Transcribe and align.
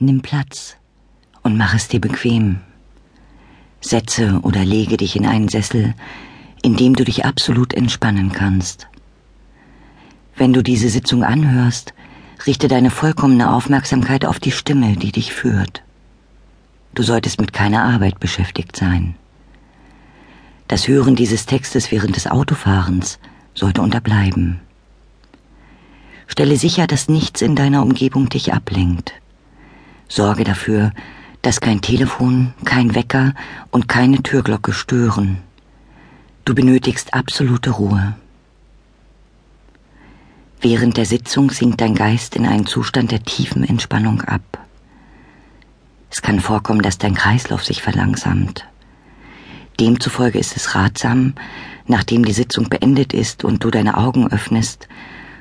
Nimm 0.00 0.22
Platz 0.22 0.76
und 1.44 1.56
mach 1.56 1.72
es 1.72 1.86
dir 1.86 2.00
bequem. 2.00 2.58
Setze 3.80 4.40
oder 4.42 4.64
lege 4.64 4.96
dich 4.96 5.14
in 5.14 5.24
einen 5.24 5.48
Sessel, 5.48 5.94
in 6.62 6.74
dem 6.74 6.96
du 6.96 7.04
dich 7.04 7.24
absolut 7.24 7.72
entspannen 7.72 8.32
kannst. 8.32 8.88
Wenn 10.34 10.52
du 10.52 10.62
diese 10.62 10.88
Sitzung 10.88 11.22
anhörst, 11.22 11.94
richte 12.44 12.66
deine 12.66 12.90
vollkommene 12.90 13.52
Aufmerksamkeit 13.52 14.24
auf 14.24 14.40
die 14.40 14.50
Stimme, 14.50 14.96
die 14.96 15.12
dich 15.12 15.32
führt. 15.32 15.84
Du 16.96 17.04
solltest 17.04 17.40
mit 17.40 17.52
keiner 17.52 17.84
Arbeit 17.84 18.18
beschäftigt 18.18 18.74
sein. 18.74 19.14
Das 20.66 20.88
Hören 20.88 21.14
dieses 21.14 21.46
Textes 21.46 21.92
während 21.92 22.16
des 22.16 22.26
Autofahrens 22.26 23.20
sollte 23.54 23.80
unterbleiben. 23.80 24.58
Stelle 26.26 26.56
sicher, 26.56 26.88
dass 26.88 27.08
nichts 27.08 27.42
in 27.42 27.54
deiner 27.54 27.82
Umgebung 27.82 28.28
dich 28.28 28.52
ablenkt. 28.52 29.14
Sorge 30.14 30.44
dafür, 30.44 30.92
dass 31.42 31.60
kein 31.60 31.80
Telefon, 31.80 32.54
kein 32.64 32.94
Wecker 32.94 33.34
und 33.72 33.88
keine 33.88 34.22
Türglocke 34.22 34.72
stören. 34.72 35.38
Du 36.44 36.54
benötigst 36.54 37.14
absolute 37.14 37.70
Ruhe. 37.70 38.14
Während 40.60 40.98
der 40.98 41.04
Sitzung 41.04 41.50
sinkt 41.50 41.80
dein 41.80 41.96
Geist 41.96 42.36
in 42.36 42.46
einen 42.46 42.64
Zustand 42.64 43.10
der 43.10 43.24
tiefen 43.24 43.64
Entspannung 43.64 44.20
ab. 44.20 44.42
Es 46.10 46.22
kann 46.22 46.38
vorkommen, 46.38 46.82
dass 46.82 46.98
dein 46.98 47.14
Kreislauf 47.14 47.64
sich 47.64 47.82
verlangsamt. 47.82 48.68
Demzufolge 49.80 50.38
ist 50.38 50.56
es 50.56 50.76
ratsam, 50.76 51.34
nachdem 51.88 52.24
die 52.24 52.32
Sitzung 52.32 52.68
beendet 52.68 53.12
ist 53.12 53.42
und 53.42 53.64
du 53.64 53.70
deine 53.72 53.96
Augen 53.96 54.28
öffnest, 54.28 54.86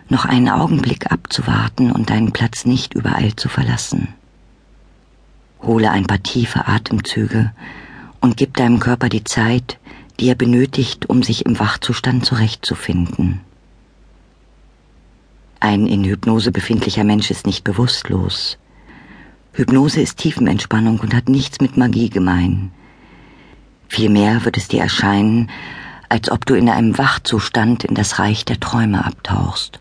noch 0.09 0.25
einen 0.25 0.49
Augenblick 0.49 1.11
abzuwarten 1.11 1.91
und 1.91 2.09
deinen 2.09 2.31
Platz 2.31 2.65
nicht 2.65 2.95
übereilt 2.95 3.39
zu 3.39 3.49
verlassen. 3.49 4.15
Hole 5.63 5.89
ein 5.89 6.05
paar 6.05 6.21
tiefe 6.21 6.67
Atemzüge 6.67 7.51
und 8.19 8.37
gib 8.37 8.57
deinem 8.57 8.79
Körper 8.79 9.09
die 9.09 9.23
Zeit, 9.23 9.79
die 10.19 10.29
er 10.29 10.35
benötigt, 10.35 11.09
um 11.09 11.23
sich 11.23 11.45
im 11.45 11.59
Wachzustand 11.59 12.25
zurechtzufinden. 12.25 13.41
Ein 15.59 15.87
in 15.87 16.03
Hypnose 16.03 16.51
befindlicher 16.51 17.03
Mensch 17.03 17.31
ist 17.31 17.45
nicht 17.45 17.63
bewusstlos. 17.63 18.57
Hypnose 19.53 20.01
ist 20.01 20.17
Tiefenentspannung 20.17 20.99
und 20.99 21.13
hat 21.13 21.29
nichts 21.29 21.61
mit 21.61 21.77
Magie 21.77 22.09
gemein. 22.09 22.71
Vielmehr 23.87 24.43
wird 24.43 24.57
es 24.57 24.67
dir 24.67 24.81
erscheinen, 24.81 25.49
als 26.09 26.31
ob 26.31 26.45
du 26.45 26.55
in 26.55 26.69
einem 26.69 26.97
Wachzustand 26.97 27.83
in 27.83 27.95
das 27.95 28.19
Reich 28.19 28.45
der 28.45 28.59
Träume 28.59 29.05
abtauchst, 29.05 29.79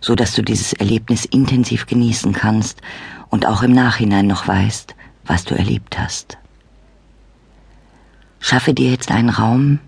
so 0.00 0.14
dass 0.14 0.34
du 0.34 0.42
dieses 0.42 0.72
Erlebnis 0.72 1.24
intensiv 1.24 1.86
genießen 1.86 2.32
kannst 2.32 2.80
und 3.28 3.46
auch 3.46 3.62
im 3.62 3.72
Nachhinein 3.72 4.26
noch 4.26 4.46
weißt, 4.48 4.95
was 5.26 5.44
du 5.44 5.54
erlebt 5.54 5.98
hast. 5.98 6.38
Schaffe 8.40 8.74
dir 8.74 8.90
jetzt 8.90 9.10
einen 9.10 9.30
Raum, 9.30 9.80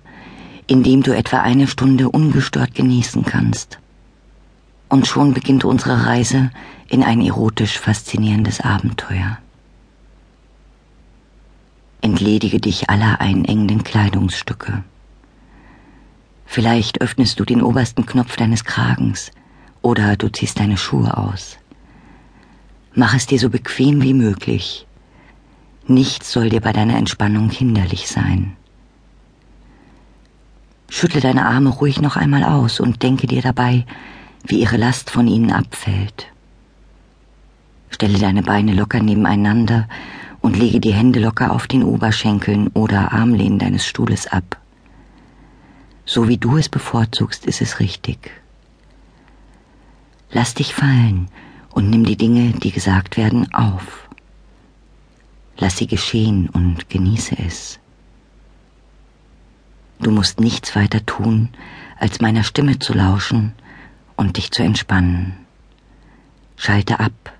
in 0.66 0.82
dem 0.82 1.02
du 1.02 1.14
etwa 1.16 1.42
eine 1.42 1.66
Stunde 1.68 2.08
ungestört 2.10 2.74
genießen 2.74 3.24
kannst. 3.24 3.78
Und 4.88 5.06
schon 5.06 5.34
beginnt 5.34 5.64
unsere 5.64 6.06
Reise 6.06 6.50
in 6.88 7.02
ein 7.02 7.20
erotisch 7.20 7.78
faszinierendes 7.78 8.60
Abenteuer. 8.60 9.38
Entledige 12.00 12.58
dich 12.58 12.90
aller 12.90 13.20
einengenden 13.20 13.84
Kleidungsstücke. 13.84 14.82
Vielleicht 16.46 17.00
öffnest 17.00 17.38
du 17.38 17.44
den 17.44 17.62
obersten 17.62 18.06
Knopf 18.06 18.36
deines 18.36 18.64
Kragens 18.64 19.30
oder 19.82 20.16
du 20.16 20.28
ziehst 20.30 20.58
deine 20.58 20.78
Schuhe 20.78 21.16
aus. 21.16 21.58
Mach 22.94 23.14
es 23.14 23.26
dir 23.26 23.38
so 23.38 23.50
bequem 23.50 24.02
wie 24.02 24.14
möglich 24.14 24.87
Nichts 25.90 26.32
soll 26.32 26.50
dir 26.50 26.60
bei 26.60 26.74
deiner 26.74 26.98
Entspannung 26.98 27.48
hinderlich 27.48 28.08
sein. 28.08 28.56
Schüttle 30.90 31.22
deine 31.22 31.46
Arme 31.46 31.70
ruhig 31.70 32.02
noch 32.02 32.16
einmal 32.16 32.44
aus 32.44 32.78
und 32.78 33.02
denke 33.02 33.26
dir 33.26 33.40
dabei, 33.40 33.86
wie 34.46 34.60
ihre 34.60 34.76
Last 34.76 35.08
von 35.08 35.26
ihnen 35.26 35.50
abfällt. 35.50 36.26
Stelle 37.88 38.18
deine 38.18 38.42
Beine 38.42 38.74
locker 38.74 39.00
nebeneinander 39.00 39.88
und 40.42 40.58
lege 40.58 40.78
die 40.78 40.92
Hände 40.92 41.20
locker 41.20 41.52
auf 41.52 41.66
den 41.66 41.82
Oberschenkeln 41.82 42.68
oder 42.68 43.12
Armlehnen 43.12 43.58
deines 43.58 43.86
Stuhles 43.86 44.26
ab. 44.26 44.58
So 46.04 46.28
wie 46.28 46.36
du 46.36 46.58
es 46.58 46.68
bevorzugst, 46.68 47.46
ist 47.46 47.62
es 47.62 47.80
richtig. 47.80 48.30
Lass 50.30 50.52
dich 50.52 50.74
fallen 50.74 51.28
und 51.70 51.88
nimm 51.88 52.04
die 52.04 52.16
Dinge, 52.16 52.52
die 52.52 52.72
gesagt 52.72 53.16
werden, 53.16 53.52
auf. 53.54 54.07
Lass 55.58 55.76
sie 55.76 55.88
geschehen 55.88 56.48
und 56.48 56.88
genieße 56.88 57.36
es. 57.38 57.80
Du 59.98 60.12
musst 60.12 60.38
nichts 60.38 60.76
weiter 60.76 61.04
tun, 61.04 61.48
als 61.98 62.20
meiner 62.20 62.44
Stimme 62.44 62.78
zu 62.78 62.94
lauschen 62.94 63.52
und 64.16 64.36
dich 64.36 64.52
zu 64.52 64.62
entspannen. 64.62 65.34
Schalte 66.56 67.00
ab 67.00 67.32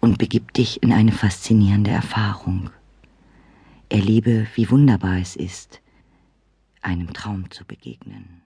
und 0.00 0.18
begib 0.18 0.52
dich 0.54 0.82
in 0.82 0.92
eine 0.92 1.12
faszinierende 1.12 1.90
Erfahrung. 1.90 2.70
Erlebe, 3.88 4.46
wie 4.54 4.70
wunderbar 4.70 5.18
es 5.18 5.34
ist, 5.34 5.80
einem 6.82 7.12
Traum 7.12 7.50
zu 7.50 7.64
begegnen. 7.64 8.42